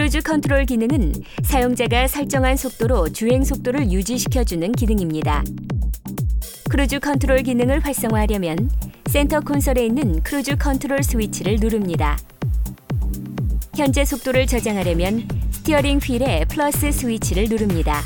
cruise 0.00 0.22
control 0.22 0.64
기능은 0.64 1.12
사용자가 1.42 2.08
설정한 2.08 2.56
속도로 2.56 3.10
주행 3.10 3.44
속도를 3.44 3.92
유지시켜주는 3.92 4.72
기능입니다. 4.72 5.44
cruise 6.70 7.00
control 7.00 7.42
기능을 7.42 7.80
활성화하려면 7.80 8.70
center 9.10 9.40
console에 9.40 9.84
있는 9.84 10.22
cruise 10.22 10.56
control 10.56 11.02
스위치를 11.02 11.56
누릅니다. 11.60 12.16
현재 13.76 14.06
속도를 14.06 14.46
저장하려면 14.46 15.28
steering 15.50 15.98
wheel의 15.98 16.46
플러스 16.46 16.90
스위치를 16.90 17.50
누릅니다. 17.50 18.00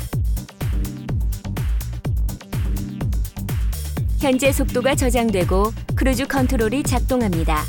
현재 4.19 4.51
속도가 4.51 4.95
저장되고 4.95 5.71
cruise 5.95 6.27
control이 6.27 6.83
작동합니다. 6.83 7.63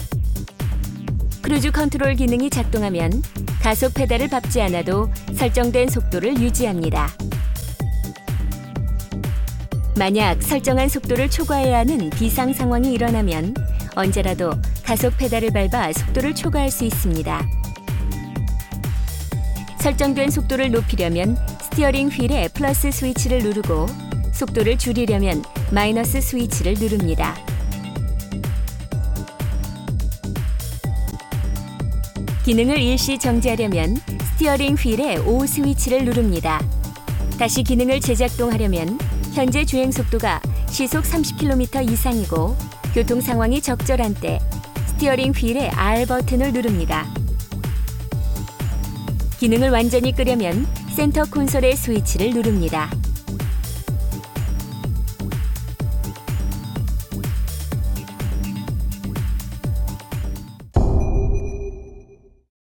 cruise 1.46 1.70
control 1.70 2.16
기능이 2.16 2.50
작동하면 2.50 3.22
가속 3.62 3.94
페달을 3.94 4.26
밟지 4.26 4.60
않아도 4.62 5.08
설정된 5.32 5.88
속도를 5.88 6.42
유지합니다. 6.42 7.08
만약 9.96 10.42
설정한 10.42 10.88
속도를 10.88 11.30
초과해야 11.30 11.78
하는 11.78 12.10
비상 12.10 12.52
상황이 12.52 12.92
일어나면 12.92 13.54
언제라도 13.94 14.50
가속 14.82 15.16
페달을 15.18 15.52
밟아 15.52 15.92
속도를 15.92 16.34
초과할 16.34 16.68
수 16.68 16.82
있습니다. 16.84 17.48
설정된 19.78 20.32
속도를 20.32 20.72
높이려면 20.72 21.36
steering 21.62 22.08
wheel의 22.08 22.48
플러스 22.54 22.90
스위치를 22.90 23.44
누르고 23.44 23.86
속도를 24.32 24.78
줄이려면 24.78 25.44
마이너스 25.70 26.20
스위치를 26.20 26.74
누릅니다. 26.74 27.36
기능을 32.46 32.78
일시 32.78 33.18
정지하려면 33.18 33.96
스티어링 33.96 34.76
휠의 34.76 35.18
O 35.26 35.44
스위치를 35.44 36.04
누릅니다. 36.04 36.64
다시 37.40 37.64
기능을 37.64 37.98
재작동하려면 37.98 39.00
현재 39.34 39.64
주행 39.64 39.90
속도가 39.90 40.40
시속 40.68 41.02
30km 41.02 41.90
이상이고 41.90 42.56
교통 42.94 43.20
상황이 43.20 43.60
적절한 43.60 44.14
때 44.14 44.38
스티어링 44.90 45.32
휠의 45.32 45.70
R 45.70 46.06
버튼을 46.06 46.52
누릅니다. 46.52 47.04
기능을 49.40 49.70
완전히 49.70 50.12
끄려면 50.12 50.68
center 50.94 51.24
console의 51.24 51.74
스위치를 51.74 52.30
누릅니다. 52.30 52.88